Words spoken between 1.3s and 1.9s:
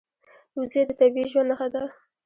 ژوند نښه ده